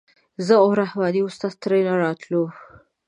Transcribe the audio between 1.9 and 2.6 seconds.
راووتلو.